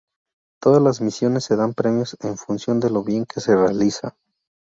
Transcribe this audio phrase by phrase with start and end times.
[0.59, 4.17] Todas las misiones dan premios en función de lo bien que se realiza.